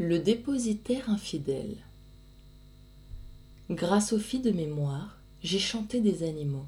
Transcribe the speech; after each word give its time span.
Le 0.00 0.20
dépositaire 0.20 1.10
infidèle. 1.10 1.74
Grâce 3.68 4.12
aux 4.12 4.20
filles 4.20 4.42
de 4.42 4.52
mémoire, 4.52 5.18
j'ai 5.42 5.58
chanté 5.58 6.00
des 6.00 6.22
animaux. 6.22 6.66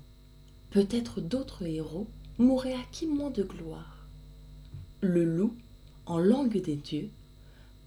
Peut-être 0.71 1.21
d'autres 1.21 1.65
héros 1.65 2.09
m'auraient 2.41 2.75
acquis 2.75 3.07
moins 3.07 3.31
de 3.31 3.45
gloire. 3.45 4.05
Le 5.01 5.25
loup, 5.25 5.55
en 6.07 6.19
langue 6.19 6.61
des 6.61 6.75
dieux, 6.75 7.09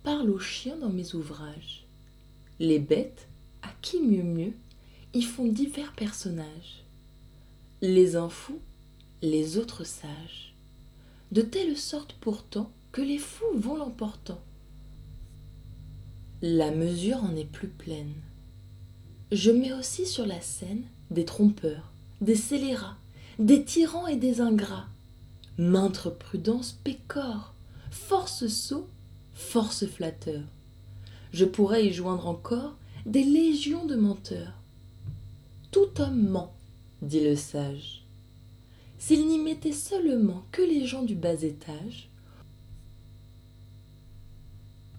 parle 0.04 0.30
aux 0.30 0.40
chiens 0.40 0.78
dans 0.78 0.90
mes 0.90 1.14
ouvrages. 1.14 1.84
Les 2.62 2.80
bêtes, 2.80 3.28
à 3.64 3.70
qui 3.82 4.00
mieux 4.00 4.24
mieux, 4.24 4.54
y 5.14 5.24
font 5.24 5.48
divers 5.48 5.92
personnages. 5.92 6.86
Les 7.82 8.16
uns 8.16 8.30
fous, 8.30 8.62
les 9.22 9.58
autres 9.58 9.84
sages. 9.84 10.56
De 11.34 11.42
telle 11.42 11.78
sorte 11.78 12.14
pourtant 12.22 12.72
que 12.94 13.02
les 13.02 13.20
fous 13.20 13.58
vont 13.58 13.76
l'emportant. 13.76 14.42
La 16.46 16.72
mesure 16.72 17.24
en 17.24 17.38
est 17.38 17.50
plus 17.50 17.70
pleine. 17.70 18.16
Je 19.32 19.50
mets 19.50 19.72
aussi 19.72 20.06
sur 20.06 20.26
la 20.26 20.42
scène 20.42 20.84
des 21.10 21.24
trompeurs, 21.24 21.94
des 22.20 22.36
scélérats, 22.36 22.98
des 23.40 23.64
tyrans 23.64 24.08
et 24.08 24.18
des 24.18 24.42
ingrats. 24.42 24.88
Maintes 25.58 26.10
prudence 26.10 26.74
pécore, 26.84 27.54
force 27.92 28.48
sot, 28.48 28.90
force 29.32 29.86
flatteur. 29.86 30.42
Je 31.32 31.46
pourrais 31.46 31.86
y 31.86 31.94
joindre 31.94 32.28
encore 32.28 32.76
des 33.06 33.24
légions 33.24 33.86
de 33.86 33.96
menteurs. 33.96 34.60
Tout 35.72 36.02
homme 36.02 36.28
ment, 36.28 36.54
dit 37.02 37.24
le 37.24 37.38
sage. 37.38 38.04
S'il 38.98 39.28
n'y 39.28 39.40
mettait 39.40 39.72
seulement 39.72 40.44
que 40.52 40.62
les 40.62 40.88
gens 40.88 41.04
du 41.04 41.16
bas 41.16 41.42
étage, 41.42 42.10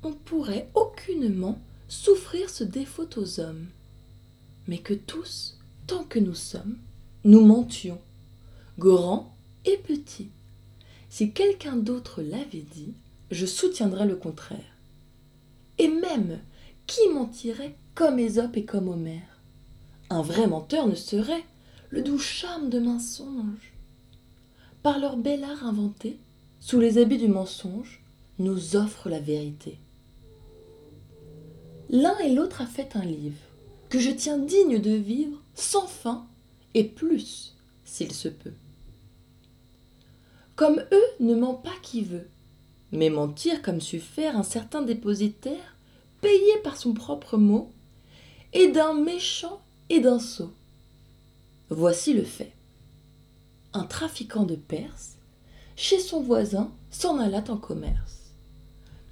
on 0.05 0.13
pourrait 0.13 0.69
aucunement 0.75 1.59
souffrir 1.89 2.51
ce 2.51 2.65
défaut 2.65 3.09
aux 3.17 3.41
hommes, 3.41 3.67
mais 4.67 4.79
que 4.79 4.95
tous, 4.95 5.59
tant 5.87 6.05
que 6.05 6.19
nous 6.19 6.35
sommes, 6.35 6.79
nous 7.25 7.45
mentions, 7.45 8.01
grands 8.79 9.35
et 9.65 9.77
petits. 9.79 10.31
Si 11.09 11.33
quelqu'un 11.33 11.77
d'autre 11.77 12.23
l'avait 12.23 12.67
dit, 12.75 12.93
je 13.31 13.47
soutiendrais 13.47 14.07
le 14.07 14.17
contraire. 14.17 14.77
Et 15.79 15.89
même, 15.89 16.39
qui 16.87 17.09
mentirait 17.13 17.77
comme 17.95 18.19
Ésope 18.19 18.57
et 18.57 18.65
comme 18.65 18.89
Homère? 18.89 19.41
Un 20.11 20.23
vrai 20.23 20.47
menteur 20.47 20.87
ne 20.87 20.95
serait 20.95 21.45
le 21.91 22.03
doux 22.03 22.19
charme 22.19 22.69
de 22.69 22.79
mensonge. 22.79 23.73
Par 24.83 24.99
leur 24.99 25.17
bel 25.17 25.45
art 25.45 25.67
inventé, 25.67 26.19
sous 26.61 26.79
les 26.79 26.99
habits 26.99 27.19
du 27.19 27.29
mensonge, 27.29 28.03
nous 28.39 28.77
offrent 28.77 29.09
la 29.09 29.21
vérité. 29.21 29.79
L'un 31.91 32.19
et 32.19 32.35
l'autre 32.35 32.63
a 32.63 32.67
fait 32.67 32.97
un 32.97 33.05
livre 33.05 33.39
que 33.89 33.99
je 33.99 34.11
tiens 34.11 34.39
digne 34.39 34.81
de 34.81 34.91
vivre 34.91 35.41
sans 35.55 35.87
fin 35.87 36.27
et 36.75 36.85
plus 36.85 37.55
s'il 37.85 38.13
se 38.13 38.29
peut. 38.29 38.55
Comme 40.57 40.85
eux 40.93 41.07
ne 41.21 41.35
ment 41.35 41.55
pas 41.55 41.75
qui 41.83 42.03
veut, 42.03 42.29
mais 42.93 43.11
mentir 43.11 43.63
comme 43.63 43.81
su 43.81 44.01
faire 44.01 44.37
un 44.37 44.43
certain 44.43 44.83
dépositaire 44.83 45.77
payé 46.21 46.59
par 46.63 46.77
son 46.77 46.95
propre 46.95 47.37
mot, 47.37 47.71
et 48.55 48.71
d'un 48.71 48.95
méchant 48.95 49.61
et 49.91 50.01
d'un 50.01 50.19
sot. 50.19 50.53
Voici 51.69 52.15
le 52.15 52.23
fait. 52.23 52.53
Un 53.73 53.85
trafiquant 53.85 54.45
de 54.45 54.55
Perse, 54.55 55.17
chez 55.77 55.99
son 55.99 56.23
voisin, 56.23 56.73
s'en 56.91 57.19
alla 57.19 57.45
en 57.49 57.57
commerce. 57.57 58.33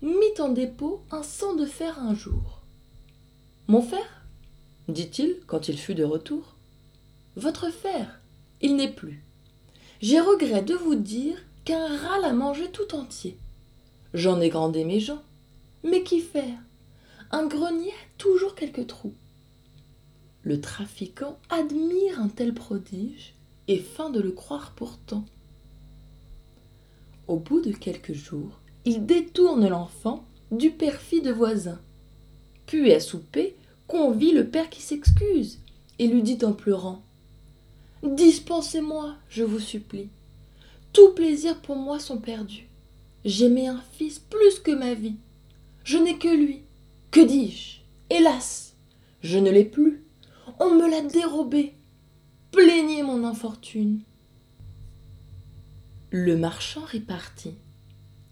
Mit 0.00 0.40
en 0.40 0.48
dépôt 0.48 1.02
un 1.10 1.22
sang 1.22 1.54
de 1.54 1.66
fer 1.66 1.98
un 1.98 2.14
jour. 2.14 2.61
Mon 3.72 3.80
fer 3.80 4.26
dit-il 4.86 5.40
quand 5.46 5.68
il 5.68 5.78
fut 5.78 5.94
de 5.94 6.04
retour. 6.04 6.56
Votre 7.36 7.72
fer, 7.72 8.20
il 8.60 8.76
n'est 8.76 8.92
plus. 8.92 9.24
J'ai 10.02 10.20
regret 10.20 10.60
de 10.60 10.74
vous 10.74 10.94
dire 10.94 11.38
qu'un 11.64 11.86
rat 11.96 12.18
l'a 12.20 12.34
mangé 12.34 12.70
tout 12.70 12.94
entier. 12.94 13.38
J'en 14.12 14.42
ai 14.42 14.50
grandé 14.50 14.84
mes 14.84 15.00
gens. 15.00 15.22
Mais 15.84 16.02
qu'y 16.02 16.20
faire? 16.20 16.58
Un 17.30 17.46
grenier 17.46 17.88
a 17.88 18.18
toujours 18.18 18.54
quelques 18.54 18.88
trous. 18.88 19.14
Le 20.42 20.60
trafiquant 20.60 21.38
admire 21.48 22.20
un 22.20 22.28
tel 22.28 22.52
prodige 22.52 23.36
et 23.68 23.78
feint 23.78 24.10
de 24.10 24.20
le 24.20 24.32
croire 24.32 24.74
pourtant. 24.76 25.24
Au 27.26 27.38
bout 27.38 27.62
de 27.62 27.72
quelques 27.72 28.12
jours, 28.12 28.60
il 28.84 29.06
détourne 29.06 29.66
l'enfant 29.66 30.26
du 30.50 30.72
perfide 30.72 31.28
voisin 31.28 31.80
puis 32.66 32.92
à 32.92 33.00
souper, 33.00 33.54
qu'on 33.92 34.10
vit 34.10 34.32
le 34.32 34.48
père 34.48 34.70
qui 34.70 34.80
s'excuse, 34.80 35.58
et 35.98 36.06
lui 36.06 36.22
dit 36.22 36.38
en 36.46 36.54
pleurant 36.54 37.02
Dispensez-moi, 38.02 39.16
je 39.28 39.44
vous 39.44 39.60
supplie. 39.60 40.08
Tout 40.94 41.10
plaisir 41.10 41.60
pour 41.60 41.76
moi 41.76 41.98
sont 41.98 42.16
perdus. 42.16 42.70
J'aimais 43.26 43.66
un 43.66 43.82
fils 43.92 44.18
plus 44.18 44.60
que 44.60 44.70
ma 44.70 44.94
vie. 44.94 45.16
Je 45.84 45.98
n'ai 45.98 46.16
que 46.16 46.34
lui. 46.34 46.62
Que 47.10 47.20
dis-je? 47.20 47.80
Hélas 48.08 48.76
Je 49.20 49.38
ne 49.38 49.50
l'ai 49.50 49.66
plus. 49.66 50.02
On 50.58 50.74
me 50.74 50.90
l'a 50.90 51.02
dérobé. 51.02 51.74
Plaignez 52.50 53.02
mon 53.02 53.24
infortune. 53.24 54.00
Le 56.10 56.38
marchand 56.38 56.86
repartit. 56.90 57.58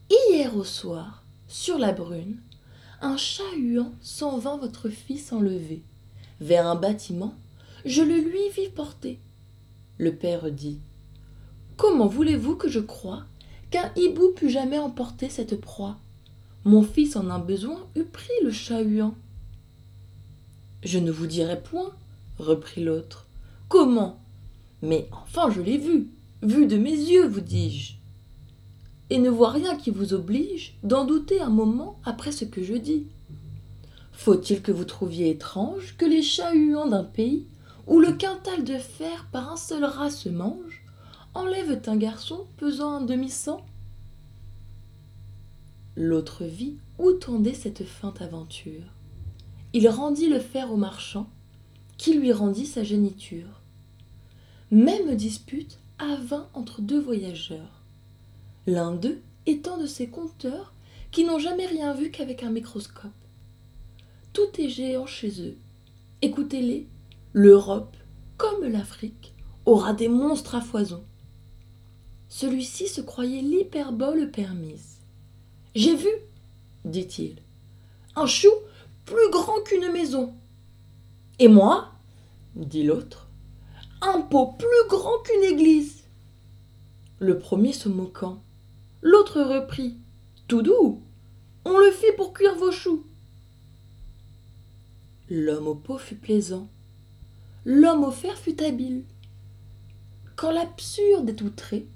Hier 0.09 0.57
au 0.57 0.65
soir, 0.65 1.27
sur 1.49 1.77
la 1.77 1.93
brune, 1.93 2.41
un 3.01 3.17
chat-huant 3.17 3.93
s'en 4.01 4.39
vint 4.39 4.57
votre 4.57 4.89
fils 4.89 5.33
enlever. 5.33 5.83
Vers 6.41 6.67
un 6.67 6.77
bâtiment 6.77 7.35
je 7.85 8.03
le 8.03 8.17
lui 8.17 8.51
vis 8.55 8.69
porter. 8.69 9.19
Le 9.99 10.15
père 10.15 10.51
dit 10.51 10.81
comment 11.77 12.07
voulez-vous 12.07 12.57
que 12.57 12.69
je 12.69 12.81
croie 12.81 13.25
qu'un 13.71 13.91
hibou 13.97 14.33
pût 14.35 14.51
jamais 14.51 14.79
emporter 14.79 15.31
cette 15.31 15.61
proie? 15.61 15.97
Mon 16.65 16.83
fils 16.83 17.17
en 17.17 17.31
un 17.31 17.39
besoin 17.39 17.87
eût 17.97 18.05
pris 18.05 18.33
le 18.43 18.51
chat-huant 18.51 19.15
je 20.83 20.99
ne 20.99 21.11
vous 21.11 21.27
dirai 21.27 21.63
point 21.63 21.93
reprit 22.39 22.83
l'autre 22.83 23.27
comment 23.69 24.19
mais 24.83 25.09
enfin 25.11 25.51
je 25.51 25.61
l'ai 25.61 25.79
vu 25.79 26.09
vu 26.43 26.67
de 26.67 26.79
mes 26.79 26.91
yeux 26.91 27.27
vous 27.27 27.41
dis-je 27.41 27.95
et 29.11 29.19
ne 29.19 29.29
vois 29.29 29.51
rien 29.51 29.77
qui 29.77 29.91
vous 29.91 30.15
oblige 30.15 30.79
d'en 30.85 31.05
douter 31.05 31.41
un 31.41 31.51
moment 31.51 31.99
après 32.05 32.33
ce 32.33 32.45
que 32.45 32.63
je 32.63 32.75
dis. 32.75 33.07
Faut-il 34.13 34.63
que 34.63 34.73
vous 34.73 34.85
trouviez 34.85 35.31
étrange 35.31 35.97
que 35.99 36.05
les 36.05 36.23
chats-huants 36.23 36.89
d'un 36.89 37.05
pays 37.05 37.47
où 37.87 37.99
le 37.99 38.13
quintal 38.13 38.65
de 38.65 38.79
fer 38.79 39.27
par 39.33 39.53
un 39.53 39.57
seul 39.57 39.85
rat 39.85 40.11
se 40.11 40.29
mange 40.29 40.85
enlèvent 41.35 41.83
un 41.87 41.97
garçon 41.97 42.47
pesant 42.57 42.93
un 42.93 43.01
demi-cent? 43.01 43.65
L'autre 45.97 46.45
vit 46.45 46.77
où 46.99 47.13
tendait 47.13 47.55
cette 47.55 47.85
feinte 47.85 48.23
aventure. 48.23 48.85
Il 49.73 49.89
rendit 49.89 50.29
le 50.29 50.39
fer 50.39 50.73
au 50.73 50.77
marchand, 50.77 51.29
qui 51.99 52.15
lui 52.15 52.33
rendit 52.33 52.67
sa 52.67 52.85
géniture. 52.85 53.61
Même 54.71 55.17
dispute 55.17 55.79
vint 56.23 56.49
entre 56.55 56.81
deux 56.81 57.01
voyageurs 57.01 57.80
l'un 58.67 58.93
d'eux 58.93 59.21
étant 59.47 59.79
de 59.79 59.87
ces 59.87 60.09
conteurs 60.09 60.75
qui 61.11 61.25
n'ont 61.25 61.39
jamais 61.39 61.67
rien 61.67 61.93
vu 61.95 62.11
qu'avec 62.11 62.43
un 62.43 62.51
microscope. 62.51 63.11
Tout 64.33 64.49
est 64.59 64.69
géant 64.69 65.07
chez 65.07 65.41
eux. 65.41 65.57
Écoutez-les, 66.23 66.87
l'Europe, 67.33 67.97
comme 68.37 68.65
l'Afrique, 68.65 69.35
aura 69.67 69.93
des 69.93 70.09
monstres 70.09 70.55
à 70.55 70.61
foison. 70.61 71.05
Celui-ci 72.29 72.87
se 72.87 73.01
croyait 73.01 73.43
l'hyperbole 73.43 74.31
permise. 74.31 74.99
J'ai 75.75 75.97
vu, 75.97 76.11
dit-il, 76.85 77.37
un 78.17 78.27
chou 78.27 78.51
plus 79.05 79.31
grand 79.31 79.61
qu'une 79.65 79.91
maison. 79.93 80.35
Et 81.39 81.49
moi, 81.49 81.93
dit 82.55 82.85
l'autre, 82.85 83.29
un 84.01 84.21
pot 84.21 84.55
plus 84.59 84.89
grand 84.89 85.19
qu'une 85.25 85.45
église. 85.45 86.05
Le 87.19 87.39
premier 87.39 87.73
se 87.73 87.89
moquant. 87.89 88.43
L'autre 89.03 89.41
reprit 89.41 89.97
Tout 90.47 90.61
doux 90.61 91.03
On 91.65 91.79
le 91.79 91.91
fit 91.91 92.13
pour 92.17 92.35
cuire 92.35 92.55
vos 92.57 92.71
choux. 92.71 93.07
L'homme 95.31 95.69
au 95.69 95.75
pot 95.75 95.97
fut 95.97 96.17
plaisant. 96.17 96.69
L'homme 97.65 98.05
au 98.05 98.11
fer 98.11 98.37
fut 98.37 98.63
habile. 98.63 99.05
Quand 100.37 100.51
l'absurde 100.51 101.31
est 101.31 101.41
outré, 101.41 101.87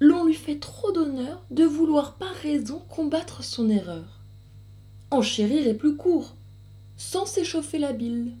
l'on 0.00 0.24
lui 0.24 0.34
fait 0.34 0.58
trop 0.58 0.92
d'honneur 0.92 1.44
de 1.50 1.64
vouloir 1.64 2.16
par 2.16 2.34
raison 2.34 2.78
combattre 2.88 3.44
son 3.44 3.68
erreur. 3.68 4.20
Enchérir 5.10 5.66
est 5.66 5.74
plus 5.74 5.96
court, 5.96 6.36
sans 6.96 7.26
s'échauffer 7.26 7.78
la 7.78 7.92
bile. 7.92 8.32